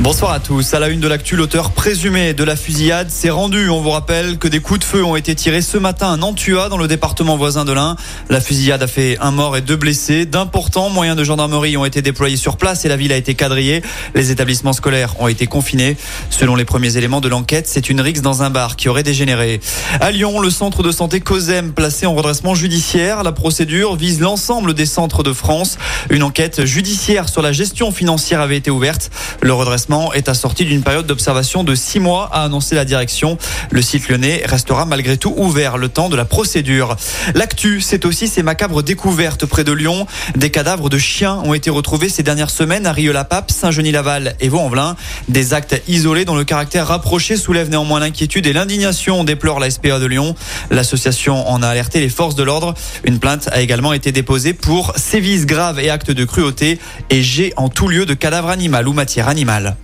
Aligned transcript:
Bonsoir 0.00 0.32
à 0.32 0.40
tous. 0.40 0.72
À 0.72 0.78
la 0.78 0.88
une 0.88 0.98
de 0.98 1.08
l'actu, 1.08 1.36
l'auteur 1.36 1.72
présumé 1.72 2.32
de 2.32 2.42
la 2.42 2.56
fusillade 2.56 3.10
s'est 3.10 3.28
rendu. 3.28 3.68
On 3.68 3.82
vous 3.82 3.90
rappelle 3.90 4.38
que 4.38 4.48
des 4.48 4.60
coups 4.60 4.80
de 4.80 4.84
feu 4.84 5.04
ont 5.04 5.14
été 5.14 5.34
tirés 5.34 5.60
ce 5.60 5.76
matin 5.76 6.10
à 6.10 6.16
Nantua, 6.16 6.70
dans 6.70 6.78
le 6.78 6.88
département 6.88 7.36
voisin 7.36 7.66
de 7.66 7.72
l'Ain. 7.72 7.96
La 8.30 8.40
fusillade 8.40 8.82
a 8.82 8.86
fait 8.86 9.18
un 9.20 9.30
mort 9.30 9.58
et 9.58 9.60
deux 9.60 9.76
blessés. 9.76 10.24
D'importants 10.24 10.88
moyens 10.88 11.18
de 11.18 11.24
gendarmerie 11.24 11.76
ont 11.76 11.84
été 11.84 12.00
déployés 12.00 12.38
sur 12.38 12.56
place 12.56 12.86
et 12.86 12.88
la 12.88 12.96
ville 12.96 13.12
a 13.12 13.16
été 13.16 13.34
quadrillée. 13.34 13.82
Les 14.14 14.30
établissements 14.30 14.72
scolaires 14.72 15.20
ont 15.20 15.28
été 15.28 15.46
confinés. 15.46 15.98
Selon 16.30 16.56
les 16.56 16.64
premiers 16.64 16.96
éléments 16.96 17.20
de 17.20 17.28
l'enquête, 17.28 17.68
c'est 17.68 17.90
une 17.90 18.00
rixe 18.00 18.22
dans 18.22 18.42
un 18.42 18.48
bar 18.48 18.76
qui 18.76 18.88
aurait 18.88 19.02
dégénéré. 19.02 19.60
À 20.00 20.10
Lyon, 20.12 20.40
le 20.40 20.48
centre 20.48 20.82
de 20.82 20.92
santé 20.92 21.20
COSEM 21.20 21.74
placé 21.74 22.06
en 22.06 22.14
redressement 22.14 22.54
judiciaire. 22.54 23.22
La 23.22 23.32
procédure 23.32 23.96
vise 23.96 24.18
l'ensemble 24.20 24.72
des 24.72 24.86
centres 24.86 25.22
de 25.22 25.34
France. 25.34 25.76
Une 26.08 26.22
enquête 26.22 26.64
judiciaire 26.64 27.28
sur 27.28 27.42
la 27.42 27.52
gestion 27.52 27.92
financière 27.92 28.40
avait 28.40 28.56
été 28.56 28.70
ouverte. 28.70 29.10
Le 29.42 29.52
redressement 29.52 29.89
est 30.14 30.28
assorti 30.28 30.64
d'une 30.64 30.82
période 30.82 31.06
d'observation 31.06 31.64
de 31.64 31.74
six 31.74 31.98
mois, 31.98 32.28
a 32.32 32.44
annoncé 32.44 32.74
la 32.74 32.84
direction. 32.84 33.38
Le 33.70 33.82
site 33.82 34.08
lyonnais 34.08 34.42
restera 34.44 34.84
malgré 34.84 35.16
tout 35.16 35.34
ouvert 35.36 35.78
le 35.78 35.88
temps 35.88 36.08
de 36.08 36.16
la 36.16 36.24
procédure. 36.24 36.96
L'actu, 37.34 37.80
c'est 37.80 38.04
aussi 38.04 38.28
ces 38.28 38.42
macabres 38.42 38.82
découvertes 38.82 39.46
près 39.46 39.64
de 39.64 39.72
Lyon. 39.72 40.06
Des 40.36 40.50
cadavres 40.50 40.88
de 40.90 40.98
chiens 40.98 41.40
ont 41.44 41.54
été 41.54 41.70
retrouvés 41.70 42.08
ces 42.08 42.22
dernières 42.22 42.50
semaines 42.50 42.86
à 42.86 42.92
Rieux-la-Pape, 42.92 43.50
Saint-Genis-Laval 43.50 44.36
et 44.38 44.48
Vaux-en-Velin. 44.48 44.94
Des 45.28 45.54
actes 45.54 45.82
isolés 45.88 46.24
dont 46.24 46.36
le 46.36 46.44
caractère 46.44 46.86
rapproché 46.86 47.36
soulève 47.36 47.68
néanmoins 47.68 47.98
l'inquiétude 47.98 48.46
et 48.46 48.52
l'indignation, 48.52 49.24
déplore 49.24 49.58
la 49.58 49.70
SPA 49.70 49.98
de 49.98 50.06
Lyon. 50.06 50.36
L'association 50.70 51.48
en 51.48 51.62
a 51.62 51.68
alerté 51.68 52.00
les 52.00 52.08
forces 52.08 52.36
de 52.36 52.44
l'ordre. 52.44 52.74
Une 53.04 53.18
plainte 53.18 53.48
a 53.52 53.60
également 53.60 53.92
été 53.92 54.12
déposée 54.12 54.54
pour 54.54 54.92
sévices 54.96 55.46
graves 55.46 55.80
et 55.80 55.90
actes 55.90 56.12
de 56.12 56.24
cruauté 56.24 56.78
et 57.10 57.22
jet 57.22 57.52
en 57.56 57.68
tout 57.68 57.88
lieu 57.88 58.06
de 58.06 58.14
cadavre 58.14 58.50
animal 58.50 58.86
ou 58.86 58.92
matière 58.92 59.28
animale. 59.28 59.76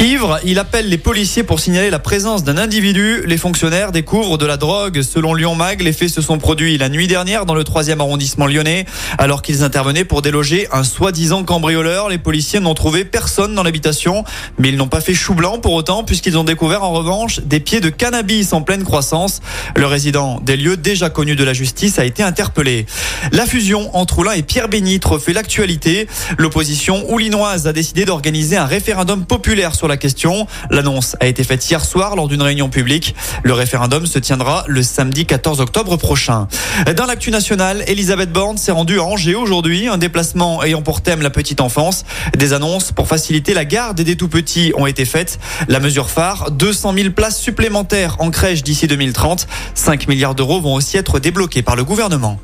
Ivre, 0.00 0.38
il 0.44 0.60
appelle 0.60 0.88
les 0.88 0.96
policiers 0.96 1.42
pour 1.42 1.58
signaler 1.58 1.90
la 1.90 1.98
présence 1.98 2.44
d'un 2.44 2.56
individu. 2.56 3.24
Les 3.26 3.36
fonctionnaires 3.36 3.90
découvrent 3.90 4.38
de 4.38 4.46
la 4.46 4.56
drogue. 4.56 5.02
Selon 5.02 5.34
Lyon 5.34 5.56
Mag, 5.56 5.80
les 5.80 5.92
faits 5.92 6.10
se 6.10 6.22
sont 6.22 6.38
produits 6.38 6.78
la 6.78 6.88
nuit 6.88 7.08
dernière 7.08 7.46
dans 7.46 7.54
le 7.54 7.64
3e 7.64 7.98
arrondissement 7.98 8.46
lyonnais. 8.46 8.86
Alors 9.18 9.42
qu'ils 9.42 9.64
intervenaient 9.64 10.04
pour 10.04 10.22
déloger 10.22 10.68
un 10.70 10.84
soi-disant 10.84 11.42
cambrioleur, 11.42 12.08
les 12.08 12.18
policiers 12.18 12.60
n'ont 12.60 12.74
trouvé 12.74 13.04
personne 13.04 13.56
dans 13.56 13.64
l'habitation. 13.64 14.22
Mais 14.56 14.68
ils 14.68 14.76
n'ont 14.76 14.86
pas 14.86 15.00
fait 15.00 15.14
chou 15.14 15.34
blanc 15.34 15.58
pour 15.58 15.72
autant 15.72 16.04
puisqu'ils 16.04 16.38
ont 16.38 16.44
découvert 16.44 16.84
en 16.84 16.92
revanche 16.92 17.40
des 17.40 17.58
pieds 17.58 17.80
de 17.80 17.90
cannabis 17.90 18.52
en 18.52 18.62
pleine 18.62 18.84
croissance. 18.84 19.40
Le 19.74 19.86
résident 19.86 20.40
des 20.40 20.56
lieux 20.56 20.76
déjà 20.76 21.10
connus 21.10 21.34
de 21.34 21.42
la 21.42 21.54
justice 21.54 21.98
a 21.98 22.04
été 22.04 22.22
interpellé. 22.22 22.86
La 23.32 23.46
fusion 23.46 23.90
entre 23.96 24.20
Oulin 24.20 24.32
et 24.32 24.42
Pierre 24.42 24.68
Bénitre 24.68 25.18
fait 25.18 25.32
l'actualité. 25.32 26.06
L'opposition 26.38 27.04
oulinoise 27.12 27.66
a 27.66 27.72
décidé 27.72 28.04
d'organiser 28.04 28.56
un 28.56 28.66
référendum 28.66 29.26
populaire 29.26 29.74
sur 29.74 29.87
la 29.88 29.96
question. 29.96 30.46
L'annonce 30.70 31.16
a 31.20 31.26
été 31.26 31.44
faite 31.44 31.68
hier 31.68 31.84
soir 31.84 32.16
lors 32.16 32.28
d'une 32.28 32.42
réunion 32.42 32.68
publique. 32.68 33.14
Le 33.42 33.52
référendum 33.52 34.06
se 34.06 34.18
tiendra 34.18 34.64
le 34.66 34.82
samedi 34.82 35.26
14 35.26 35.60
octobre 35.60 35.96
prochain. 35.96 36.48
Dans 36.96 37.06
l'actu 37.06 37.30
nationale, 37.30 37.82
Elisabeth 37.86 38.32
Borne 38.32 38.58
s'est 38.58 38.72
rendue 38.72 39.00
à 39.00 39.04
Angers 39.04 39.34
aujourd'hui, 39.34 39.88
un 39.88 39.98
déplacement 39.98 40.62
ayant 40.62 40.82
pour 40.82 41.00
thème 41.00 41.22
la 41.22 41.30
petite 41.30 41.60
enfance. 41.60 42.04
Des 42.36 42.52
annonces 42.52 42.92
pour 42.92 43.08
faciliter 43.08 43.54
la 43.54 43.64
garde 43.64 44.00
des 44.00 44.16
tout 44.16 44.28
petits 44.28 44.72
ont 44.76 44.86
été 44.86 45.04
faites. 45.04 45.38
La 45.68 45.80
mesure 45.80 46.10
phare, 46.10 46.50
200 46.50 46.94
000 46.94 47.10
places 47.10 47.40
supplémentaires 47.40 48.16
en 48.20 48.30
crèche 48.30 48.62
d'ici 48.62 48.86
2030. 48.86 49.46
5 49.74 50.08
milliards 50.08 50.34
d'euros 50.34 50.60
vont 50.60 50.74
aussi 50.74 50.96
être 50.96 51.18
débloqués 51.18 51.62
par 51.62 51.76
le 51.76 51.84
gouvernement. 51.84 52.38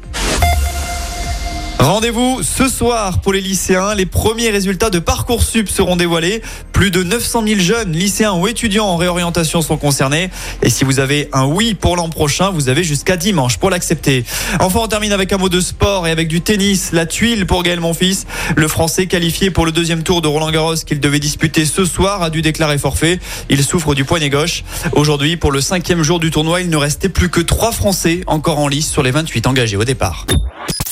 Rendez-vous 1.84 2.40
ce 2.42 2.66
soir 2.66 3.20
pour 3.20 3.34
les 3.34 3.42
lycéens. 3.42 3.94
Les 3.94 4.06
premiers 4.06 4.48
résultats 4.48 4.88
de 4.88 4.98
Parcoursup 4.98 5.68
seront 5.68 5.96
dévoilés. 5.96 6.40
Plus 6.72 6.90
de 6.90 7.02
900 7.02 7.44
000 7.46 7.60
jeunes, 7.60 7.92
lycéens 7.92 8.32
ou 8.32 8.48
étudiants 8.48 8.86
en 8.86 8.96
réorientation 8.96 9.60
sont 9.60 9.76
concernés. 9.76 10.30
Et 10.62 10.70
si 10.70 10.84
vous 10.84 10.98
avez 10.98 11.28
un 11.34 11.44
oui 11.44 11.74
pour 11.74 11.96
l'an 11.96 12.08
prochain, 12.08 12.48
vous 12.48 12.70
avez 12.70 12.84
jusqu'à 12.84 13.18
dimanche 13.18 13.58
pour 13.58 13.68
l'accepter. 13.68 14.24
Enfin, 14.60 14.80
on 14.82 14.88
termine 14.88 15.12
avec 15.12 15.30
un 15.34 15.36
mot 15.36 15.50
de 15.50 15.60
sport 15.60 16.06
et 16.06 16.10
avec 16.10 16.26
du 16.26 16.40
tennis. 16.40 16.92
La 16.92 17.04
tuile 17.04 17.44
pour 17.44 17.62
Gaël 17.62 17.80
Monfils. 17.80 18.24
Le 18.56 18.66
Français 18.66 19.06
qualifié 19.06 19.50
pour 19.50 19.66
le 19.66 19.72
deuxième 19.72 20.04
tour 20.04 20.22
de 20.22 20.28
Roland 20.28 20.50
Garros 20.50 20.76
qu'il 20.76 21.00
devait 21.00 21.20
disputer 21.20 21.66
ce 21.66 21.84
soir 21.84 22.22
a 22.22 22.30
dû 22.30 22.40
déclarer 22.40 22.78
forfait. 22.78 23.20
Il 23.50 23.62
souffre 23.62 23.94
du 23.94 24.06
poignet 24.06 24.30
gauche. 24.30 24.64
Aujourd'hui, 24.92 25.36
pour 25.36 25.52
le 25.52 25.60
cinquième 25.60 26.02
jour 26.02 26.18
du 26.18 26.30
tournoi, 26.30 26.62
il 26.62 26.70
ne 26.70 26.78
restait 26.78 27.10
plus 27.10 27.28
que 27.28 27.42
trois 27.42 27.72
Français 27.72 28.22
encore 28.26 28.58
en 28.58 28.68
lice 28.68 28.90
sur 28.90 29.02
les 29.02 29.10
28 29.10 29.46
engagés 29.46 29.76
au 29.76 29.84
départ. 29.84 30.24